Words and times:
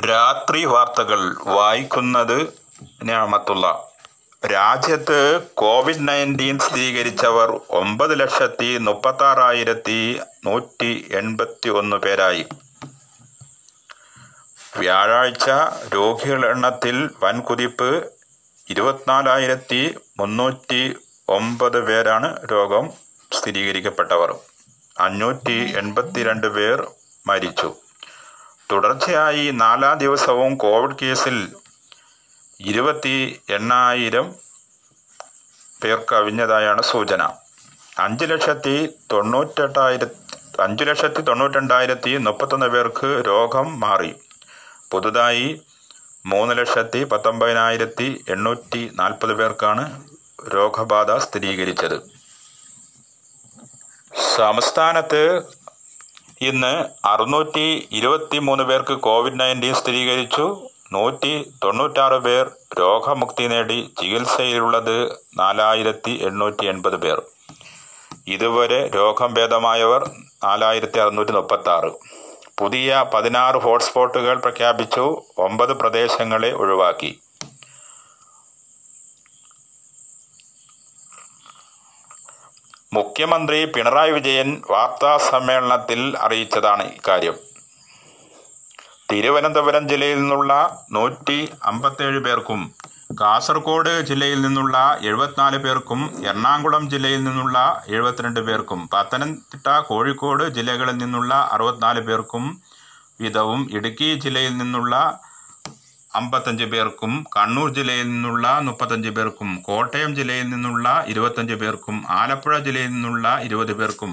രാത്രി 0.00 0.64
വാർത്തകൾ 0.64 1.36
വായിക്കുന്നത് 1.46 2.54
ഞാമത്തുള്ള. 3.04 3.88
രാജ്യത്ത് 4.46 5.40
കോവിഡ് 5.54 6.08
നയന്റീൻ 6.08 6.58
സ്ഥിരീകരിച്ചവർ 6.58 7.60
ഒമ്പത് 7.70 8.20
ലക്ഷത്തി 8.20 8.78
മുപ്പത്താറായിരത്തി 8.78 10.20
നൂറ്റി 10.46 11.08
എൺപത്തി 11.12 11.68
ഒന്ന് 11.68 11.96
പേരായി. 11.96 12.46
വ്യാഴാഴ്ച 14.78 15.50
രോഗികളുടെ 15.94 16.48
എണ്ണത്തിൽ 16.48 17.10
വൻകുതിപ്പ് 17.22 18.12
ഇരുപത്തിനാലായിരത്തി 18.70 19.94
മുന്നൂറ്റി 20.18 20.96
ഒമ്പത് 21.28 21.84
പേരാണ് 21.84 22.36
രോഗം 22.52 22.90
സ്ഥിരീകരിക്കപ്പെട്ടവർ. 23.32 24.34
അഞ്ഞൂറ്റി 24.98 25.74
എൺപത്തിരണ്ട് 25.76 26.46
പേർ 26.46 26.86
മരിച്ചു. 27.26 27.74
തുടർച്ചയായി 28.72 29.50
നാലാം 29.50 29.98
ദിവസവും 29.98 30.56
കോവിഡ് 30.56 30.96
കേസിൽ 31.02 31.56
ഇരുപത്തി 32.60 33.40
എണ്ണായിരം 33.50 34.34
പേർ 35.84 36.04
കവിഞ്ഞതായാണ് 36.12 36.82
സൂചന. 36.82 37.30
അഞ്ച് 37.98 38.24
ലക്ഷത്തി 38.24 38.88
തൊണ്ണൂറ്റെട്ടായിരത്തി 39.12 40.36
അഞ്ച് 40.62 40.84
ലക്ഷത്തി 40.84 41.20
തൊണ്ണൂറ്റിരണ്ടായിരത്തി 41.20 42.16
മുപ്പത്തൊന്ന് 42.16 42.66
പേർക്ക് 42.66 43.22
രോഗം 43.26 43.80
മാറി. 43.80 44.14
പുതുതായി 44.92 45.60
മൂന്ന് 46.26 46.58
ലക്ഷത്തി 46.58 47.04
പത്തൊമ്പതിനായിരത്തി 47.04 48.24
എണ്ണൂറ്റി 48.28 48.90
നാൽപ്പത് 48.94 49.34
പേർക്കാണ് 49.34 50.02
രോഗബാധ 50.54 51.16
സ്ഥിരീകരിച്ചത്. 51.16 52.16
സംസ്ഥാനത്ത് 54.36 55.55
ഇന്ന് 56.42 56.84
അറുന്നൂറ്റി 57.06 57.88
ഇരുപത്തി 57.92 58.38
മൂന്ന് 58.38 58.64
പേർക്ക് 58.64 58.94
കോവിഡ് 58.94 59.40
നയന്റീൻ 59.40 59.74
സ്ഥിരീകരിച്ചു. 59.74 60.68
നൂറ്റി 60.92 61.52
തൊണ്ണൂറ്റാറ് 61.64 62.14
പേർ 62.14 62.50
രോഗമുക്തി 62.80 63.46
നേടി 63.46 63.90
ചികിത്സയിലുള്ളത് 64.00 65.12
നാലായിരത്തി 65.38 66.10
എണ്ണൂറ്റി 66.22 66.66
എൺപത് 66.66 66.96
പേർ. 66.96 67.22
ഇതുവരെ 68.26 68.90
രോഗം 68.94 69.34
ഭേദമായവർ 69.34 70.10
നാലായിരത്തി 70.44 70.98
അറുന്നൂറ്റി 70.98 71.32
മുപ്പത്തി 71.32 71.68
ആറ് 71.68 71.90
പുതിയ 72.58 73.04
പതിനാറ് 73.14 73.54
ഹോട്ട്സ്പോട്ടുകൾ 73.54 74.38
പ്രഖ്യാപിച്ചു. 74.38 75.22
ഒമ്പത് 75.38 75.72
പ്രദേശങ്ങളെ 75.72 76.52
ഒഴിവാക്കി. 76.52 77.20
മുഖ്യമന്ത്രി 82.96 83.58
പിണറായി 83.74 84.12
വിജയൻ 84.12 84.48
വാർത്താ 84.70 85.12
സമ്മേളനത്തിൽ 85.30 86.00
അറിയിച്ചതാണ് 86.16 86.84
ഇക്കാര്യം. 86.96 87.36
തിരുവനന്തപുരം 89.10 89.84
ജില്ലയിൽ 89.88 90.18
നിന്നുള്ള 90.20 90.52
നൂറ്റി 90.92 91.38
അമ്പത്തേഴ് 91.62 92.20
പേർക്കും 92.26 92.60
കാസർഗോഡ് 93.20 93.92
ജില്ലയിൽ 94.08 94.38
നിന്നുള്ള 94.42 94.76
എഴുപത്തിനാല് 95.08 95.58
പേർക്കും 95.58 96.00
എറണാകുളം 96.24 96.84
ജില്ലയിൽ 96.88 97.20
നിന്നുള്ള 97.24 97.58
എഴുപത്തിരണ്ട് 97.88 98.40
പേർക്കും 98.40 98.80
പത്തനംതിട്ട 98.94 99.68
കോഴിക്കോട് 99.90 100.44
ജില്ലകളിൽ 100.56 100.96
നിന്നുള്ള 100.96 101.34
അറുപത്തിനാല് 101.54 102.00
പേർക്കും 102.00 102.46
വീതവും 103.20 103.60
ഇടുക്കി 103.76 104.08
ജില്ലയിൽ 104.24 104.54
നിന്നുള്ള 104.56 104.94
അമ്പത്തഞ്ച് 106.18 106.66
പേർക്കും 106.72 107.12
കണ്ണൂർ 107.36 107.68
ജില്ലയിൽ 107.78 108.06
നിന്നുള്ള 108.12 108.46
മുപ്പത്തഞ്ച് 108.68 109.10
പേർക്കും 109.16 109.50
കോട്ടയം 109.68 110.12
ജില്ലയിൽ 110.18 110.46
നിന്നുള്ള 110.54 110.88
ഇരുപത്തഞ്ച് 111.12 111.56
പേർക്കും 111.62 111.96
ആലപ്പുഴ 112.20 112.56
ജില്ലയിൽ 112.66 112.90
നിന്നുള്ള 112.94 113.28
ഇരുപത് 113.48 113.72
പേർക്കും 113.80 114.12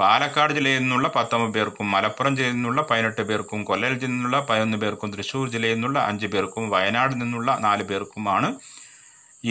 പാലക്കാട് 0.00 0.52
ജില്ലയിൽ 0.56 0.80
നിന്നുള്ള 0.82 1.06
പത്തൊമ്പത് 1.14 1.52
പേർക്കും 1.56 1.86
മലപ്പുറം 1.94 2.34
ജില്ലയിൽ 2.38 2.56
നിന്നുള്ള 2.56 2.80
പതിനെട്ട് 2.90 3.22
പേർക്കും 3.30 3.60
കൊല്ലം 3.68 3.94
ജില്ലയിൽ 3.94 4.12
നിന്നുള്ള 4.14 4.38
പതിനൊന്ന് 4.48 4.78
പേർക്കും 4.82 5.12
തൃശൂർ 5.14 5.46
ജില്ലയിൽ 5.54 5.76
നിന്നുള്ള 5.78 5.98
അഞ്ച് 6.10 6.28
പേർക്കും 6.34 6.64
വയനാട് 6.74 7.14
നിന്നുള്ള 7.22 7.56
നാല് 7.66 7.86
പേർക്കുമാണ് 7.90 8.50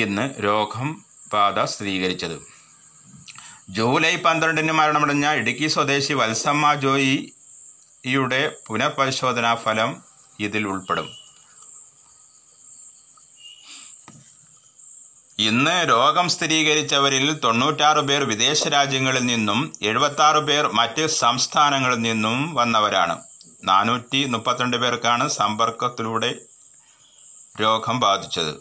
ഇന്ന് 0.04 0.26
രോഗം 0.46 0.88
ബാധ 1.34 1.60
സ്ഥിരീകരിച്ചത്. 1.74 2.38
ജൂലൈ 3.78 4.14
പന്ത്രണ്ടിന് 4.26 4.74
മരണമടഞ്ഞ 4.80 5.28
ഇടുക്കി 5.40 5.68
സ്വദേശി 5.76 6.14
വത്സമ്മ 6.22 6.74
ജോയിയുടെ 6.86 8.42
പുനഃപരിശോധനാ 8.68 9.54
ഫലം 9.64 9.92
ഇതിൽ 10.40 10.64
ഉൾപ്പെടും. 10.74 11.08
ഇന്ന് 15.46 15.74
രോഗം 15.90 16.28
സ്ഥിരീകരിച്ചവരിൽ 16.34 17.26
തൊണ്ണൂറ്റാറ് 17.42 18.02
പേർ 18.10 18.22
വിദേശ 18.30 18.62
രാജ്യങ്ങളിൽ 18.76 19.24
നിന്നും 19.32 19.60
എഴുപത്തി 19.90 20.40
പേർ 20.48 20.64
മറ്റ് 20.80 21.04
സംസ്ഥാനങ്ങളിൽ 21.22 22.00
നിന്നും 22.06 22.38
വന്നവരാണ്. 22.60 23.16
നാനൂറ്റി 23.70 24.20
മുപ്പത്തിരണ്ട് 24.34 24.78
പേർക്കാണ് 24.84 25.26
സമ്പർക്കത്തിലൂടെ 25.40 26.32
രോഗം 27.62 27.98
ബാധിച്ചത്. 28.06 28.54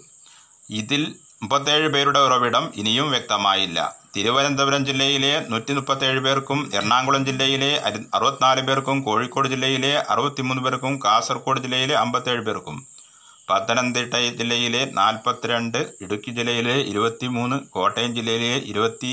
ഇതിൽ 0.80 1.02
മുപ്പത്തേഴ് 1.42 1.88
പേരുടെ 1.94 2.20
ഉറവിടം 2.26 2.66
ഇനിയും 2.80 3.08
വ്യക്തമായില്ല. 3.14 3.78
തിരുവനന്തപുരം 4.14 4.84
ജില്ലയിലെ 4.88 5.32
നൂറ്റി 5.50 5.72
മുപ്പത്തേഴ് 5.78 6.20
പേർക്കും 6.26 6.60
എറണാകുളം 6.76 7.24
ജില്ലയിലെ 7.28 7.72
അറുപത്തിനാല് 8.16 8.62
പേർക്കും 8.68 9.00
കോഴിക്കോട് 9.08 9.48
ജില്ലയിലെ 9.54 9.94
അറുപത്തിമൂന്ന് 10.12 10.62
പേർക്കും 10.66 10.94
കാസർഗോഡ് 11.06 11.62
ജില്ലയിലെ 11.66 11.96
അമ്പത്തേഴ് 12.04 12.44
പേർക്കും 12.48 12.78
പത്തനംതിട്ട 13.48 14.14
ജില്ലയിലെ 14.38 14.82
നാൽപ്പത്തിരണ്ട് 14.92 15.78
ഇടുക്കി 16.00 16.30
ജില്ലയിലെ 16.30 16.76
ഇരുപത്തിമൂന്ന് 16.90 17.58
കോട്ടയം 17.70 18.12
ജില്ലയിലെ 18.14 18.54
ഇരുപത്തി 18.70 19.12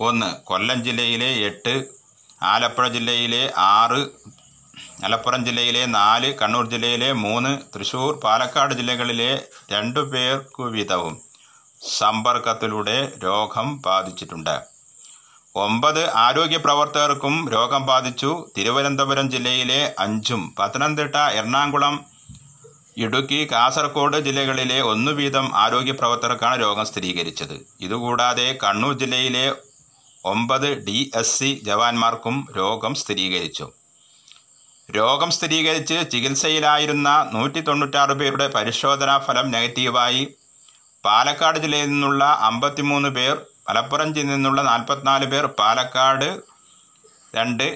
ഒന്ന് 0.00 0.30
കൊല്ലം 0.44 0.80
ജില്ലയിലെ 0.82 1.30
എട്ട് 1.40 1.74
ആലപ്പുഴ 2.42 2.88
ജില്ലയിലെ 2.88 3.42
ആറ് 3.70 4.00
മലപ്പുറം 5.02 5.42
ജില്ലയിലെ 5.44 5.82
നാല് 5.86 6.28
കണ്ണൂർ 6.40 6.66
ജില്ലയിലെ 6.66 7.12
മൂന്ന് 7.24 7.50
തൃശൂർ 7.74 8.12
പാലക്കാട് 8.24 8.74
ജില്ലകളിലെ 8.74 9.30
രണ്ടു 9.72 10.00
പേർക്കു 10.12 10.64
വീതവും 10.76 11.14
സമ്പർക്കത്തിലൂടെ 11.98 12.96
രോഗം 13.24 13.66
ബാധിച്ചിട്ടുണ്ട്. 13.86 14.56
ഒമ്പത് 15.64 16.10
ആരോഗ്യ 16.14 16.56
പ്രവർത്തകർക്കും 16.56 17.48
രോഗം 17.52 17.86
ബാധിച്ചു. 17.86 18.46
തിരുവനന്തപുരം 18.56 19.30
ജില്ലയിലെ 19.30 19.94
അഞ്ചും 19.98 20.54
പത്തനംതിട്ട 20.58 21.16
എറണാകുളം 21.38 22.04
ഇടുക്കി 22.96 23.48
കാസർഗോഡ് 23.52 24.18
ജില്ലകളിലെ 24.20 24.80
ഒന്നു 24.82 25.12
വീതം 25.12 25.46
ആരോഗ്യ 25.54 25.92
പ്രവർത്തകർക്കാണ് 25.92 26.60
രോഗം 26.60 26.84
സ്ഥിരീകരിച്ചത്. 26.84 27.56
ഇതുകൂടാതെ 27.80 28.58
കണ്ണൂർ 28.64 28.94
ജില്ലയിലെ 28.98 29.46
ഒമ്പത് 30.24 30.68
ഡി 30.86 31.10
എസ് 31.14 31.38
സി 31.38 31.60
ജവാന്മാർക്കും 31.64 32.48
രോഗം 32.56 32.94
സ്ഥിരീകരിച്ചു. 32.94 33.66
രോഗം 34.96 35.30
സ്ഥിരീകരിച്ച് 35.30 36.10
ചികിത്സയിലായിരുന്ന 36.10 37.30
നൂറ്റി 37.32 37.60
തൊണ്ണൂറ്റാറ് 37.60 38.12
പേരുടെ 38.12 38.48
പരിശോധനാ 38.48 39.18
ഫലം 39.18 39.50
നെഗറ്റീവായി. 39.50 40.24
പാലക്കാട് 41.04 41.58
ജില്ലയിൽ 41.58 41.88
നിന്നുള്ള 41.90 42.24
അമ്പത്തിമൂന്ന് 42.24 43.08
പേർ 43.08 43.36
മലപ്പുറം 43.68 44.10
നിന്നുള്ള 44.32 44.60
നാൽപ്പത്തിനാല് 44.62 45.26
പേർ 45.26 45.46
പാലക്കാട് 45.60 46.28
രണ്ട് 47.34 47.66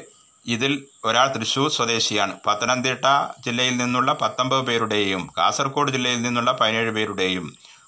ഇതിൽ 0.47 0.72
ഒരാൾ 1.04 1.26
തൃശൂർ 1.34 1.69
സ്വദേശിയാണ്. 1.70 2.32
പത്തനംതിട്ട 2.47 3.06
ജില്ലയിൽ 3.47 3.76
നിന്നുള്ള 3.76 4.12
പത്തൊമ്പത് 4.22 4.66
പേരുടെയും 4.66 5.22
കാസർഗോഡ് 5.38 5.92
ജില്ലയിൽ 5.92 6.22
നിന്നുള്ള 6.22 6.52
പതിനേഴ് 6.52 6.91
പേരുടെയും 6.91 7.44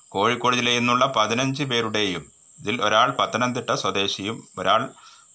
കോഴിക്കോട് 0.08 0.56
ജില്ലയിൽ 0.56 0.80
നിന്നുള്ള 0.80 1.06
പതിനഞ്ച് 1.16 1.64
പേരുടെയും 1.64 2.22
ഇതിൽ 2.60 2.76
ഒരാൾ 2.82 3.08
പത്തനംതിട്ട 3.20 3.70
സ്വദേശിയും 3.82 4.36
ഒരാൾ 4.58 4.82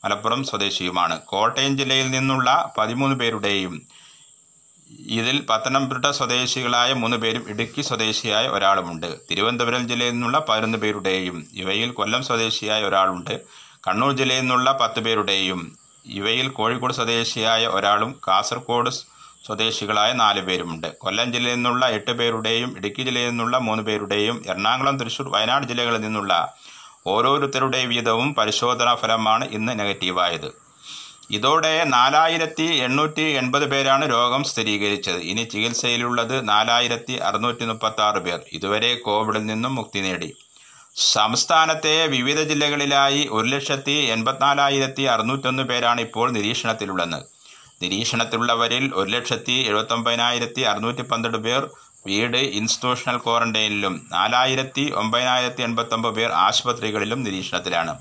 മലപ്പുറം 0.03 0.41
സ്വദേശിയുമാണ്. 0.43 1.15
കോട്ടയം 1.31 1.73
ജില്ലയിൽ 1.77 2.07
നിന്നുള്ള 2.11 2.49
പതിമൂന്ന് 2.77 3.15
പേരുടെയും 3.19 3.73
ഇതിൽ 5.17 5.45
പത്തനംതിട്ട 5.49 6.05
സ്വദേശികളായ 6.09 6.93
മൂന്ന് 6.93 7.17
പേരും 7.17 7.43
ഇടുക്കി 7.49 7.81
സ്വദേശിയായ 7.81 8.47
ഒരാളുമുണ്ട്. 8.47 9.09
തിരുവനന്തപുരം 9.29 9.87
ജില്ലയിൽ 9.87 10.11
നിന്നുള്ള 10.11 10.45
പതിനൊന്ന് 10.49 10.77
പേരുടെയും 10.77 11.37
ഇവയിൽ 11.53 11.91
കൊല്ലം 11.91 12.23
സ്വദേശിയായ 12.23 12.83
ഒരാളുണ്ട് 12.83 13.33
കണ്ണൂർ 13.87 14.11
ജില്ലയിൽ 14.11 14.41
നിന്നുള്ള 14.41 14.77
പത്ത് 14.81 14.99
പേരുടെയും 14.99 15.59
ഇവയിൽ 16.05 16.47
കോഴിക്കോട് 16.49 16.93
സ്വദേശിയായ 16.93 17.67
ഒരാളും 17.67 18.11
കാസർഗോഡ് 18.27 18.91
സ്വദേശികളായ 19.45 20.13
നാല് 20.13 20.41
പേരുമുണ്ട്. 20.41 20.87
കൊല്ലം 20.97 21.33
ജില്ലയിൽ 21.33 21.55
നിന്നുള്ള 21.55 21.85
എട്ട് 21.97 22.11
പേരുടെയും 22.11 22.77
ഇടുക്കി 22.77 23.01
ജില്ലയിൽ 23.01 23.29
നിന്നുള്ള 23.29 23.57
മൂന്ന് 23.57 23.83
പേരുടെയും 23.83 24.43
എറണാകുളം 24.47 24.99
തൃശൂർ 24.99 25.27
വയനാട് 25.35 25.67
ജില്ലകളിൽ 25.67 26.01
നിന്നുള്ള 26.01 26.33
ഓരോരുത്തരുടെ 27.07 27.85
വീതവും 27.85 28.33
പരിശോധനാ 28.33 28.95
ഫലമാണ് 28.95 29.45
ഇന്ന് 29.57 29.79
നെഗറ്റീവായത്. 29.79 30.68
ഇതോടെ 31.35 31.73
നാലായിരത്തി 31.95 32.67
എണ്ണൂറ്റി 32.85 33.25
എൺപത് 33.39 33.65
പേരാണ് 33.71 34.05
രോഗം 34.13 34.43
സ്ഥിരീകരിച്ചത്. 34.51 35.19
ഇനി 35.31 35.43
ചികിത്സയിലുള്ളത് 35.51 36.35
നാലായിരത്തി 36.49 37.15
അറുന്നൂറ്റി 37.27 37.65
മുപ്പത്തി 37.71 38.01
ആറ് 38.05 38.19
പേർ. 38.27 38.39
ഇതുവരെ 38.57 38.91
കോവിഡിൽ 39.07 39.43
നിന്നും 39.51 39.73
മുക്തി 39.79 40.01
നേടി. 40.05 40.29
സംസ്ഥാനത്തെ 41.15 41.95
വിവിധ 42.15 42.39
ജില്ലകളിലായി 42.51 43.21
ഒരു 43.37 43.47
ലക്ഷത്തി 43.55 43.97
എൺപത്തിനാലായിരത്തി 44.15 45.03
അറുന്നൂറ്റൊന്ന് 45.13 45.63
പേരാണ് 45.71 46.01
ഇപ്പോൾ 46.07 46.27
നിരീക്ഷണത്തിലുള്ളത്. 46.37 47.19
നിരീക്ഷണത്തിലുള്ളവരിൽ 47.83 48.85
ഒരു 48.99 49.09
ലക്ഷത്തി 49.15 49.57
എഴുപത്തൊമ്പതിനായിരത്തി 49.69 50.63
അറുന്നൂറ്റി 50.71 51.03
പന്ത്രണ്ട് 51.11 51.39
പേർ 51.45 51.61
വീട് 52.07 52.37
ഇൻസ്റ്റിറ്റ്യൂഷണൽ 52.59 53.17
ക്വാറന്റൈനിലും 53.25 53.95
നാലായിരത്തി 54.17 54.83
ഒമ്പതിനായിരത്തി 55.01 55.61
എൺപത്തൊമ്പത് 55.67 56.15
പേർ 56.17 56.31
ആശുപത്രികളിലും 56.47 57.19
നിരീക്ഷണത്തിലാണ്. 57.27 57.93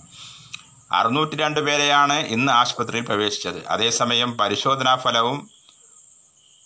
അറുന്നൂറ്റി 0.90 1.37
രണ്ട് 1.37 1.61
പേരെയാണ് 1.61 2.17
ഇന്ന് 2.37 2.52
ആശുപത്രിയിൽ 2.52 3.05
പ്രവേശിച്ചത്. 3.05 3.67
അതേസമയം 3.67 4.37
പരിശോധനാ 4.37 4.96
ഫലവും 4.96 5.38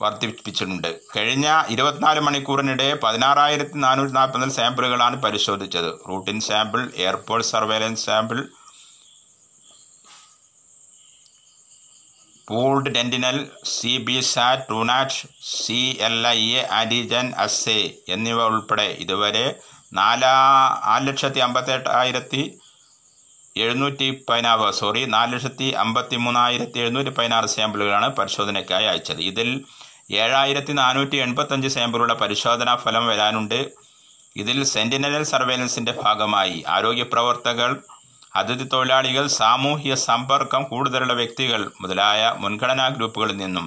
വർദ്ധിപ്പിച്ചിട്ടുണ്ട്. 0.03 0.89
കഴിഞ്ഞ 1.17 1.49
ഇരുപത്തിനാല് 1.69 2.21
മണിക്കൂറിനിടെ 2.21 2.95
പതിനാറായിരത്തി 3.05 3.79
നാനൂറ്റി 3.79 4.13
നാൽപ്പത്തിനാല് 4.13 4.51
സാമ്പിളുകളാണ് 4.51 5.17
പരിശോധിച്ചത്. 5.23 5.91
Routine 6.09 6.41
sample 6.41 6.83
airport 7.05 7.49
surveillance 7.49 8.07
sample 8.07 8.41
pooled 12.49 12.91
sentinel 12.95 13.37
C 13.65 13.93
B 14.07 14.21
SAT 14.21 14.63
Truenat 14.69 15.21
C 15.59 15.97
L 16.07 16.17
I 16.27 16.41
A 16.61 16.63
antigen 16.79 17.27
assay 17.45 17.79
എന്നിവ 18.09 18.45
ഉൾപ്പെടെ 18.45 18.89
ഇതുവരെ 19.05 19.45
നാലാ 19.93 20.35
നാല് 20.87 21.09
ലക്ഷത്തി 21.09 21.41
അമ്പത്തെട്ടായിരത്തി 21.41 22.43
എഴുന്നൂറ്റി 23.57 24.25
പതിനാറ് 24.29 24.73
സോറി 24.75 25.05
നാല് 25.05 25.33
ലക്ഷത്തി 25.33 25.67
അമ്പത്തി 25.83 26.17
മൂന്നായിരത്തി 26.17 26.79
എഴുന്നൂറ്റി 26.79 27.11
പതിനാറ് 27.11 27.47
സാമ്പിളുകളാണ് 27.47 28.09
പരിശോധനയ്ക്കായി 28.17 28.85
അയച്ചത്. 28.85 29.21
ഇതിൽ 29.21 29.49
ഏഴായിരത്തി 30.13 30.73
നാനൂറ്റി 30.73 31.17
എൺപത്തഞ്ച് 31.17 31.69
സാമ്പിളുകളുടെ 31.69 32.15
പരിശോധനാ 32.15 32.75
ഫലം 32.77 33.07
വരാനുണ്ട്. 33.07 33.61
ഇതിൽ 34.37 34.65
സെന്റിനൽ 34.65 35.23
സർവേലൻസിന്റെ 35.23 35.93
ഭാഗമായി 36.03 36.65
ആരോഗ്യ 36.69 37.03
പ്രവർത്തകർ 37.03 37.71
അതിഥി 38.37 38.65
തൊഴിലാളികൾ 38.73 39.27
സാമൂഹ്യ 39.27 39.95
സമ്പർക്കം 39.95 40.63
കൂടുതലുള്ള 40.65 41.13
വ്യക്തികൾ 41.13 41.71
മുതലായ 41.81 42.35
മുൻഗണനാ 42.39 42.89
ഗ്രൂപ്പുകളിൽ 42.89 43.37
നിന്നും 43.37 43.67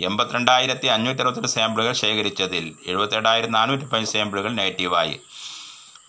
എൺപത്തിരണ്ടായിരത്തി 0.00 0.86
അഞ്ഞൂറ്റി 0.86 1.22
അറുപത്തെട്ട് 1.22 1.48
സാമ്പിളുകൾ 1.48 1.92
ശേഖരിച്ചതിൽ 1.92 2.64
എഴുപത്തേഴായിരത്തി 2.86 3.52
നാനൂറ്റി 3.52 3.84
പതിനഞ്ച് 3.84 4.12
സാമ്പിളുകൾ 4.12 4.52
നെഗറ്റീവായി. 4.52 5.20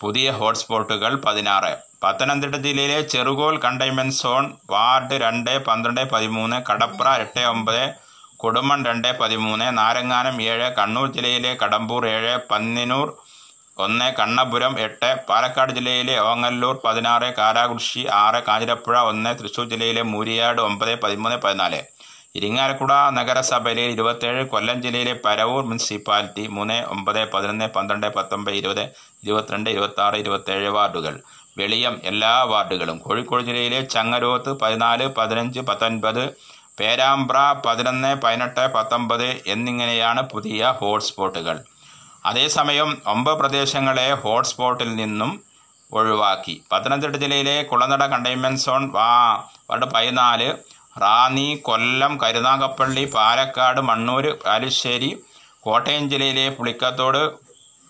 പുതിയ 0.03 0.29
ഹോട്ട്സ്പോട്ടുകൾ 0.39 1.11
പതിനാറ്. 1.25 1.73
പത്തനംതിട്ട 2.03 2.55
ജില്ലയിലെ 2.65 2.97
ചെറുകോൽ 3.11 3.55
കണ്ടെയ്ൻമെന്റ് 3.65 4.17
സോൺ 4.21 4.45
വാർഡ് 4.73 5.17
രണ്ട് 5.25 5.51
പന്ത്രണ്ട് 5.67 6.01
പതിമൂന്ന് 6.13 6.57
കടപ്ര 6.69 7.07
എട്ട് 7.25 7.43
ഒമ്പത് 7.53 7.83
കൊടുമൺ 8.41 8.79
രണ്ട് 8.87 9.09
പതിമൂന്ന് 9.19 9.67
നാരങ്ങാനം 9.77 10.37
ഏഴ് 10.51 10.67
കണ്ണൂർ 10.79 11.07
ജില്ലയിലെ 11.17 11.51
കടമ്പൂർ 11.61 12.03
ഏഴ് 12.15 12.33
പന്നിനൂർ 12.49 13.07
ഒന്ന് 13.77 14.07
കണ്ണപുരം 14.17 14.73
എട്ട് 14.85 15.09
പാലക്കാട് 15.29 15.71
ജില്ലയിലെ 15.77 16.15
ഓങ്ങല്ലൂർ 16.31 16.75
പതിനാറ് 16.85 17.29
കാരാകുർശി 17.39 18.01
ആറ് 18.23 18.39
കാഞ്ഞിരപ്പുഴ 18.47 18.97
ഒന്ന് 19.11 19.31
തൃശൂർ 19.39 19.65
ജില്ലയിലെ 19.71 20.03
മൂരിയാട് 20.13 20.61
ഒമ്പത് 20.67 20.93
പതിമൂന്ന് 21.03 21.37
പതിനാല്. 21.45 21.79
ഇരിങ്ങാലക്കുട 22.35 22.93
നഗരസഭയിലെ 23.17 23.83
ഇരുപത്തേഴ് 23.95 24.43
കൊല്ലം 24.51 24.77
ജില്ലയിലെ 24.81 25.13
പരവൂർ 25.25 25.63
മുനിസിപ്പാലിറ്റി 25.69 26.43
മൂന്ന് 26.47 26.77
ഒമ്പത് 26.93 27.19
പതിനൊന്ന് 27.33 27.67
പന്ത്രണ്ട് 27.75 28.07
പത്തൊമ്പത് 28.15 28.55
ഇരുപത് 28.59 28.81
ഇരുപത്തിരണ്ട് 29.23 29.69
ഇരുപത്തി 29.69 30.01
ആറ് 30.01 30.15
ഇരുപത്തേഴ് 30.15 30.69
വാർഡുകൾ. 30.77 31.13
വെളിയം 31.57 31.95
എല്ലാ 32.11 32.33
വാർഡുകളും. 32.53 32.97
കോഴിക്കോട് 33.05 33.43
ജില്ലയിലെ 33.49 33.81
ചങ്ങരോത്ത് 33.95 34.53
പതിനാല് 34.63 35.07
പതിനഞ്ച് 35.17 35.61
പത്തൊൻപത് 35.69 36.23
പേരാമ്പ്ര 36.79 37.37
പതിനൊന്ന് 37.65 38.11
പതിനെട്ട് 38.23 38.65
പത്തൊമ്പത് 38.77 39.27
എന്നിങ്ങനെയാണ് 39.53 40.21
പുതിയ 40.33 40.73
ഹോട്ട്സ്പോട്ടുകൾ. 40.79 41.57
അതേസമയം 42.25 42.89
ഒമ്പത് 43.13 43.37
പ്രദേശങ്ങളെ 43.39 44.09
ഹോട്ട്സ്പോട്ടിൽ 44.23 44.95
നിന്നും 44.95 45.31
ഒഴിവാക്കി. 45.91 46.55
പത്തനംതിട്ട 46.71 47.15
ജില്ലയിലെ 47.23 47.57
കുളനട 47.71 48.03
കണ്ടെയ്ൻമെന്റ് 48.13 48.63
സോൺ 48.67 48.83
വാർഡ് 48.97 49.87
പതിനാല് 49.95 50.47
റാന്നി 50.95 51.47
കൊല്ലം 51.67 52.13
കരുനാഗപ്പള്ളി 52.23 53.03
പാലക്കാട് 53.15 53.81
മണ്ണൂർ 53.89 54.25
ആലുശ്ശേരി 54.55 55.11
കോട്ടയം 55.59 56.09
ജില്ലയിലെ 56.11 56.45
പുളിക്കത്തോട് 56.57 57.21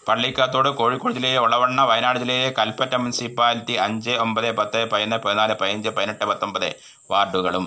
പള്ളിക്കത്തോട് 0.08 0.70
കോഴിക്കോട് 0.80 1.14
ജില്ലയിലെ 1.14 1.40
ഒളവണ്ണ 1.40 1.82
വയനാട് 1.90 2.20
ജില്ലയിലെ 2.20 2.50
കൽപ്പറ്റ 2.60 2.94
മുനിസിപ്പാലിറ്റി 2.96 3.76
അഞ്ച് 3.86 4.14
ഒമ്പത് 4.24 4.48
പത്ത് 4.58 4.80
പതിനൊന്ന് 4.92 5.20
പതിനാല് 5.26 5.54
പതിനഞ്ച് 5.62 5.90
പതിനെട്ട് 5.90 6.26
പത്തൊമ്പത് 6.32 6.70
വാർഡുകളും. 7.12 7.66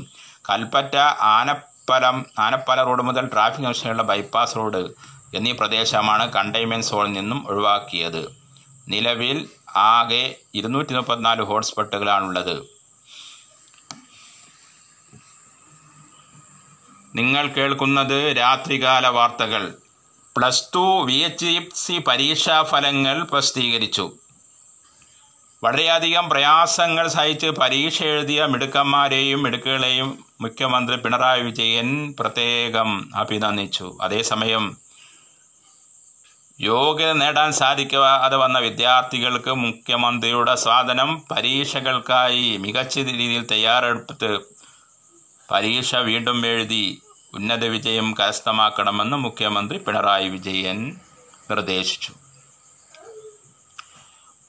കൽപ്പറ്റ 0.49 0.97
ആനപ്പലം 1.37 2.27
ആനപ്പല 2.47 2.83
റോഡ് 2.89 3.03
മുതൽ 3.03 3.27
ട്രാഫിക് 3.35 3.65
ജംഗ്ഷനുള്ള 3.67 4.03
ബൈപ്പാസ് 4.03 4.57
റോഡ് 4.57 4.83
എന്നീ 5.35 5.53
പ്രദേശമാണ് 5.53 6.33
കണ്ടെയ്ൻമെന്റ് 6.33 6.87
സോണിൽ 6.87 7.13
നിന്നും 7.13 7.41
ഒഴിവാക്കിയത്. 7.51 8.23
നിലവിൽ 8.89 9.39
ആകെ 9.77 10.25
ഇരുന്നൂറ്റി 10.59 10.95
മുപ്പത്തിനാല് 10.95 11.43
ഹോട്ട്സ്പോട്ടുകളാണുള്ളത്. 11.43 12.76
നിങ്ങൾ 17.19 17.47
കേൾക്കുന്നത് 17.47 18.37
രാത്രികാല 18.37 19.07
വാർത്തകൾ. 19.07 19.75
Plus 20.37 20.63
two 20.75 21.03
V 21.03 21.13
H 21.13 21.61
C 21.75 21.99
പരീക്ഷാ 21.99 22.63
ഫലങ്ങൾ 22.63 23.23
പ്രസിദ്ധീകരിച്ചു. 23.23 24.13
വളരെയധികം 25.65 26.29
പ്രയാസങ്ങൾ 26.29 27.09
സഹിച്ച് 27.09 27.47
പരീക്ഷ 27.47 28.03
എഴുതിയ 28.03 28.47
മിടുക്കന്മാരെയും 28.47 29.43
മിടുക്കുകളെയും 29.43 30.25
മുഖ്യമന്ത്രി 30.41 30.97
പിണറായി 30.97 31.43
വിജയൻ 31.43 32.15
പ്രത്യേകം 32.21 32.91
അഭിനന്ദിച്ചു. 33.15 33.99
അതേസമയം 34.01 34.77
യോഗ്യത 36.61 37.13
നേടാൻ 37.13 37.53
സാധിക്കാതെ 37.53 38.37
വന്ന 38.37 38.59
വിദ്യാർത്ഥികൾക്ക് 38.59 39.55
മുഖ്യമന്ത്രിയുടെ 39.55 40.55
സാധനം 40.57 41.11
പരീക്ഷകൾക്കായി 41.31 42.57
മികച്ച 42.57 42.99
രീതിയിൽ 42.99 43.47
തയ്യാറെടുത്ത് 43.47 44.39
പരീക്ഷ 45.51 45.95
വീണ്ടും 45.95 46.47
എഴുതി 46.47 47.03
ഉന്നത 47.37 47.65
വിജയം 47.65 48.07
കരസ്ഥമാക്കണമെന്ന് 48.19 49.17
മുഖ്യമന്ത്രി 49.17 49.79
പിണറായി 49.79 50.29
വിജയൻ 50.29 50.79
നിർദ്ദേശിച്ചു. 51.51 52.13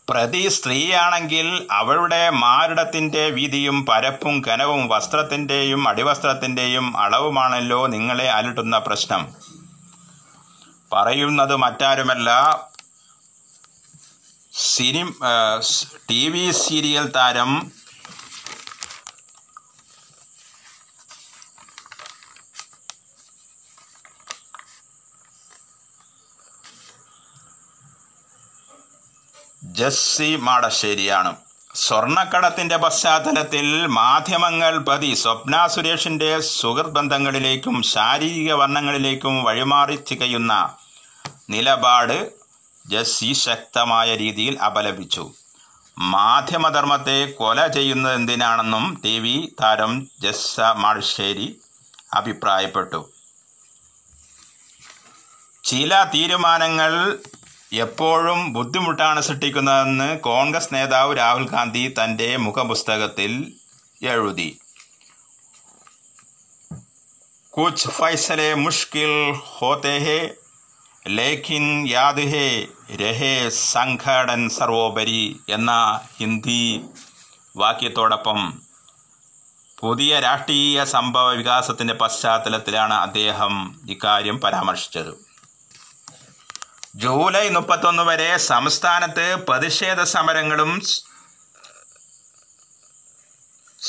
പ്രതി 0.09 0.41
സ്ത്രീയാണെങ്കിൽ 0.47 1.47
അവളുടെ 1.71 2.29
മാരടത്തിന്റെ 2.43 3.23
വീതിയും 3.37 3.77
പരപ്പും 3.85 4.35
കനവും 4.45 4.83
വസ്ത്രത്തിന്റെയും 4.87 5.81
അടിവസ്ത്രത്തിന്റെയും 5.89 6.85
അളവുമാണല്ലോ 6.97 7.79
നിങ്ങളെ 7.87 8.27
അലട്ടുന്ന 8.31 8.77
പ്രശ്നം. 8.77 9.23
പറയുന്നത് 10.93 11.55
മറ്റാരുമല്ല 11.55 12.29
സിനിമ 14.53 15.09
ടി 16.09 16.21
വി 16.29 16.45
സീരിയൽ 16.51 17.05
താരം 17.15 17.51
ജസ്സി 29.77 30.35
മാടശ്ശേരിയാണ് 30.35 31.35
സ്വർണക്കടത്തിന്റെ 31.75 32.77
പശ്ചാത്തലത്തിൽ 32.77 33.87
മാധ്യമങ്ങൾ 33.87 34.77
പതി 34.77 35.13
സ്വപ്ന 35.13 35.67
സുരേഷിന്റെ 35.67 36.39
സുഹൃത് 36.39 36.95
ബന്ധങ്ങളിലേക്കും 36.97 37.83
ശാരീരിക 37.83 38.53
വർണങ്ങളിലേക്കും 38.53 39.43
വഴിമാറി 39.43 39.99
തികയുന്ന 40.11 40.53
നിലപാട് 41.49 42.17
ജസ്സി 42.87 43.33
ശക്തമായ 43.33 44.15
രീതിയിൽ 44.15 44.59
അപലപിച്ചു. 44.59 45.33
മാധ്യമധർമ്മത്തെ 45.97 47.19
കൊല 47.31 47.67
ചെയ്യുന്നത് 47.67 48.15
എന്തിനാണെന്നും 48.15 49.01
ടി 49.05 49.19
വി 49.19 49.35
താരം 49.61 49.93
ജസ്സ 50.21 50.59
മാടശ്ശേരി 50.59 51.47
അഭിപ്രായപ്പെട്ടു. 52.13 53.01
ചില 55.63 56.03
തീരുമാനങ്ങൾ 56.13 57.19
എപ്പോഴും 57.71 58.53
ബുദ്ധിമുട്ടാണ് 58.53 59.21
സൃഷ്ടിക്കുന്നതെന്ന് 59.21 60.19
കോൺഗ്രസ് 60.19 60.73
നേതാവ് 60.73 61.17
രാഹുൽ 61.17 61.49
ഗാന്ധി 61.49 61.95
തന്റെ 62.03 62.37
മുഖപുസ്തകത്തിൽ 62.37 63.53
എഴുതി. 64.01 64.59
കുച്ച് 67.51 67.87
ഫൈസലെ 67.87 68.53
മുഷ്കിൽ 68.53 69.33
ഹോത്തെ 69.33 70.35
ലേഖിൻ 71.07 71.89
യാദ് 71.89 72.19
ഹെ 72.19 72.67
രഹേ 72.95 73.49
സംഘടൻ 73.49 74.49
സർവോപരി 74.49 75.39
എന്ന 75.49 75.99
ഹിന്ദി 76.17 76.89
വാക്യത്തോടൊപ്പം 77.57 78.63
പുതിയ 79.79 80.19
രാഷ്ട്രീയ 80.19 80.83
സംഭവ 80.83 81.31
വികാസത്തിന്റെ 81.31 81.93
പശ്ചാത്തലത്തിലാണ് 81.93 82.93
അദ്ദേഹം 82.93 83.79
ഇക്കാര്യം 83.89 84.41
പരാമർശിച്ചത്. 84.41 85.26
ജൂലൈ 87.03 87.45
മുപ്പത്തൊന്ന് 87.55 88.03
വരെ 88.09 88.27
സംസ്ഥാനത്ത് 88.51 89.25
പ്രതിഷേധ 89.47 89.99
സമരങ്ങളും 90.13 90.71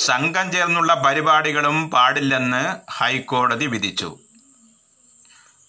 സംഘം 0.06 0.46
ചേർന്നുള്ള 0.54 0.92
പരിപാടികളും 1.04 1.76
പാടില്ലെന്ന് 1.94 2.62
ഹൈക്കോടതി 2.96 3.66
വിധിച്ചു. 3.74 4.10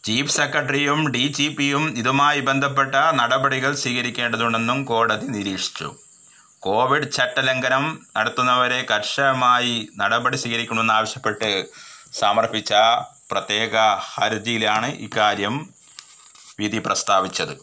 ചീഫ് 0.04 0.36
സെക്രട്ടറിയും 0.38 1.00
ഡി 1.14 1.24
ജി 1.38 1.48
പിയും 1.58 1.86
ഇതുമായി 2.02 2.42
ബന്ധപ്പെട്ട 2.50 2.96
നടപടികൾ 3.22 3.72
സ്വീകരിക്കേണ്ടതുണ്ടെന്നും 3.84 4.80
കോടതി 4.92 5.28
നിരീക്ഷിച്ചു. 5.38 5.90
കോവിഡ് 6.68 7.12
ചട്ടലംഘനം 7.18 7.86
നടത്തുന്നവരെ 8.18 8.80
കർശനമായി 8.92 9.76
നടപടി 10.02 10.38
സ്വീകരിക്കണമെന്നാവശ്യപ്പെട്ട് 10.44 11.52
സമർപ്പിച്ച 12.22 12.74
പ്രത്യേക 13.32 13.76
ഹർജിയിലാണ് 14.14 14.88
ഇക്കാര്യം 15.08 15.58
വിധി 16.60 16.80
പ്രസ്താവിച്ചത്. 16.86 17.56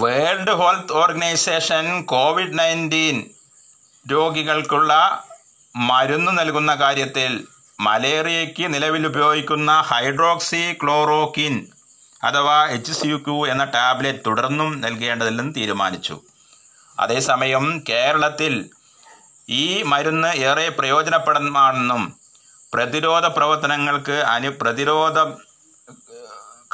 World 0.00 0.54
Health 0.60 0.92
Organization 0.92 1.84
Covid 2.02 2.58
nineteen 2.58 3.16
രോഗികൾക്കുള്ള 4.12 4.92
മരുന്ന് 5.76 6.32
നൽകുന്ന 6.38 6.74
കാര്യത്തിൽ 6.74 7.32
മലേറിയയ്ക്ക് 7.80 8.74
നിലവിൽ 8.74 9.06
ഉപയോഗിക്കുന്ന 9.06 9.72
ഹൈഡ്രോക്സി 9.80 10.62
ക്ലോറോക്കിൻ 10.82 11.54
അഥവാ 12.22 12.56
എച്ച് 12.66 12.92
സി 12.92 13.08
ക്യു 13.26 13.36
എന്ന 13.48 13.64
ടാബ്ലറ്റ് 13.64 14.24
തുടർന്നും 14.26 14.80
നൽകേണ്ടതില്ലെന്ന് 14.80 15.54
തീരുമാനിച്ചു. 15.54 16.16
അതേസമയം 16.98 17.84
കേരളത്തിൽ 17.88 18.70
ഈ 19.48 19.82
മരുന്ന് 19.82 20.28
ഏറെ 20.28 20.68
പ്രയോജനപ്പെടുന്നതാണെന്നും 20.68 22.18
പ്രതിരോധ 22.74 23.26
പ്രവർത്തനങ്ങൾക്ക് 23.26 24.12
അനു 24.12 24.48
പ്രതിരോധം 24.48 25.38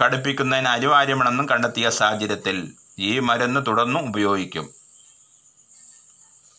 കടുപ്പിക്കുന്നതിന് 0.01 0.69
അനിവാര്യമാണെന്നും 0.69 1.49
കണ്ടെത്തിയ 1.49 1.91
സാഹചര്യത്തിൽ 1.91 2.73
ഈ 2.99 3.19
മരുന്ന് 3.19 3.61
തുടർന്നും 3.67 4.09
ഉപയോഗിക്കും. 4.09 4.75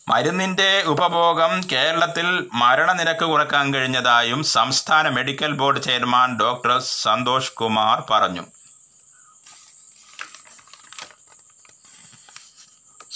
മരുന്നിന്റെ 0.08 0.82
ഉപഭോഗം 0.86 1.60
കേരളത്തിൽ 1.72 2.48
മരണനിരക്ക് 2.52 3.24
കുറയ്ക്കാൻ 3.24 3.74
കഴിഞ്ഞതായും 3.74 4.42
സംസ്ഥാന 4.42 5.08
medical 5.08 5.52
board 5.52 5.82
chairman 5.82 6.38
doctor 6.38 6.78
Santhosh 6.78 7.52
Kumar 7.52 8.02
പറഞ്ഞു. 8.10 8.44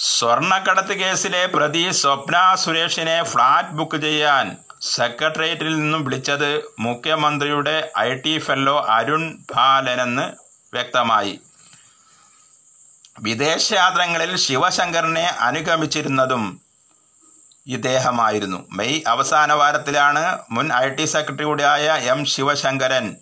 സ്വർണക്കടത്ത് 0.03 0.93
കേസിലെ 0.93 1.45
പ്രതി 1.45 1.91
സ്വപ്ന 1.91 2.37
സുരേഷിനെ 2.55 3.23
ഫ്ളാറ്റ് 3.23 3.69
ബുക്ക് 3.69 3.97
ചെയ്യാൻ 4.01 4.57
സെക്രട്ടേറിയറ്റിൽ 4.81 5.79
നിന്നും 5.79 6.03
വിളിച്ചത് 6.03 6.49
മുഖ്യമന്ത്രിയുടെ 6.79 7.91
ഐ 7.99 8.13
ടി 8.13 8.37
ഫെല്ലോ 8.37 8.75
അരുൺ 8.89 9.23
ബാലനെന്ന് 9.51 10.25
വ്യക്തമായി. 10.73 11.41
വിദേശയാത്രങ്ങളിൽ 13.19 14.35
ശിവശങ്കറിനെ 14.35 15.25
അനുഗമിച്ചിരുന്നതും 15.47 16.45
ഇദ്ദേഹമായിരുന്നു. 17.67 18.59
മെയ് 18.71 19.03
അവസാന 19.07 19.53
വാരത്തിലാണ് 19.53 20.23
മുൻ 20.51 20.73
ഐ 20.73 20.89
ടി 20.89 21.05
സെക്രട്ടറി 21.05 21.43
കൂടിയായ 21.43 21.85
എം 22.13 22.25
ശിവശങ്കരൻ 22.25 23.15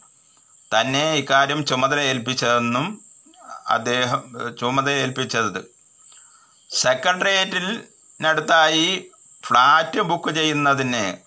തന്നെ 0.72 1.04
ഇക്കാര്യം 1.14 1.66
ചുമതല 1.66 2.00
ഏൽപ്പിച്ചതെന്നും 2.14 2.88
അദ്ദേഹം 3.68 4.24
ചുമതല 4.60 4.96
ഏൽപ്പിച്ചത് 5.06 5.79
സെക്രട്ടേറിയറ്റിനടുത്തായി 6.72 9.12
ഫ്ലാറ്റ് 9.44 10.02
ബുക്ക് 10.10 10.36
ചെയ്യുന്നതിന് 10.36 11.18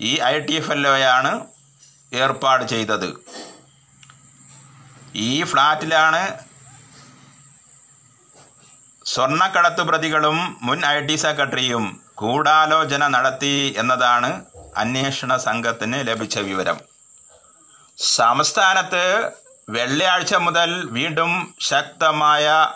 ഈ 0.00 0.18
ഐ 0.32 0.46
ടി 0.46 0.54
എഫ് 0.54 0.70
എൽ 0.70 0.88
ഒയാണ് 0.88 1.46
ഏർപ്പാട് 2.12 2.64
ചെയ്തത്. 2.64 3.20
ഈ 5.14 5.42
ഫ്ലാറ്റിലാണ് 5.42 6.38
സ്വർണക്കടത്ത് 9.06 9.80
പ്രതികളും 9.80 10.58
മുൻ 10.62 10.86
ഐ 10.86 11.00
ടി 11.00 11.16
സെക്രട്ടറിയും 11.16 12.02
ഗൂഢാലോചന 12.22 13.16
നടത്തി 13.16 13.74
എന്നതാണ് 13.78 14.44
അന്വേഷണ 14.76 15.36
സംഘത്തിന് 15.36 16.08
ലഭിച്ച 16.08 16.38
വിവരം. 16.38 16.80
സംസ്ഥാനത്ത് 17.98 19.34
വെള്ളിയാഴ്ച 19.68 20.34
മുതൽ 20.46 20.88
വീണ്ടും 20.96 21.54
ശക്തമായ 21.60 22.66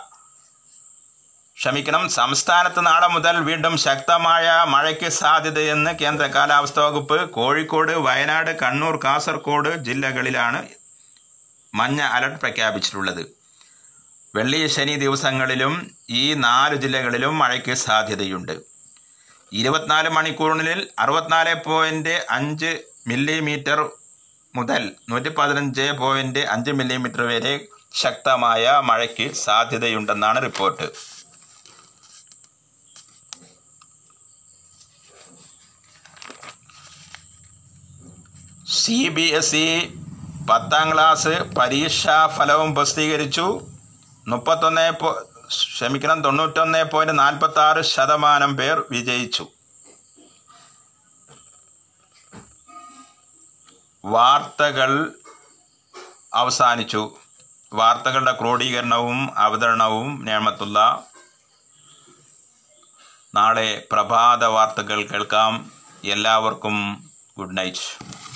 ക്ഷമിക്കണം. 1.61 2.09
സംസ്ഥാനത്ത് 2.09 2.85
നാളെ 2.85 3.07
മുതൽ 3.07 3.35
വീണ്ടും 3.47 3.77
ശക്തമായ 3.77 4.45
മഴയ്ക്ക് 4.67 5.09
സാധ്യതയെന്ന് 5.09 5.91
കേന്ദ്ര 5.99 6.25
കാലാവസ്ഥാ 6.25 6.83
വകുപ്പ് 6.85 7.29
കോഴിക്കോട് 7.35 7.91
വയനാട് 7.91 8.51
കണ്ണൂർ 8.61 8.95
കാസർഗോഡ് 9.03 9.71
ജില്ലകളിലാണ് 9.87 10.61
മഞ്ഞ 11.75 12.01
അലർട്ട് 12.15 12.39
പ്രഖ്യാപിച്ചിട്ടുള്ളത്. 12.39 13.21
വെള്ളി 14.35 14.67
ശനി 14.67 14.95
ദിവസങ്ങളിലും 14.95 15.75
ഈ 16.09 16.33
നാല് 16.33 16.75
ജില്ലകളിലും 16.75 17.37
മഴയ്ക്ക് 17.37 17.73
സാധ്യതയുണ്ട്. 17.73 18.55
ഇരുപത്തിനാല് 19.53 20.09
മണിക്കൂറിനുള്ളിൽ 20.09 20.81
അറുപത്തിനാല് 20.99 21.55
പോയിന്റ് 21.67 22.25
അഞ്ച് 22.29 22.73
മില്ലിമീറ്റർ 23.07 23.79
മുതൽ 24.55 24.91
നൂറ്റി 25.09 25.29
പതിനഞ്ച് 25.29 25.91
പോയിന്റ് 26.03 26.39
അഞ്ച് 26.39 26.71
മില്ലിമീറ്റർ 26.71 27.21
വരെ 27.21 27.55
ശക്തമായ 27.93 28.81
മഴയ്ക്ക് 28.83 29.33
സാധ്യതയുണ്ടെന്നാണ് 29.45 30.41
report. 30.41 31.10
C 38.71 39.09
B 39.09 39.21
S 39.21 39.55
E 39.55 39.87
പത്താം 40.49 40.93
ക്ലാസ് 40.93 41.33
പരീക്ഷാ 41.57 42.27
ഫലവും 42.27 42.75
പ്രസിദ്ധീകരിച്ചു. 42.75 43.67
മുപ്പത്തൊന്ന് 44.27 44.93
ക്ഷമിക്കണം 45.47 46.21
തൊണ്ണൂറ്റൊന്ന് 46.21 46.83
പോയിന്റ് 46.83 47.19
നാൽപ്പത്തി 47.19 47.59
ആറ് 47.59 47.81
ശതമാനം 47.81 48.57
പേർ 48.57 48.83
വിജയിച്ചു. 48.91 49.47
വാർത്തകൾ 54.05 55.11
അവസാനിച്ചു. 56.33 57.15
വാർത്തകളുടെ 57.73 58.31
ക്രോഡീകരണവും 58.31 59.39
അവതരണവും 59.39 60.25
നേമത്തുള്ള 60.25 61.03
നാളെ 63.35 63.87
പ്രഭാത 63.91 64.45
വാർത്തകൾ 64.45 65.03
കേൾക്കാം. 65.03 65.71
എല്ലാവർക്കും 66.03 67.09
ഗുഡ് 67.37 67.57
നൈറ്റ്. 67.57 68.30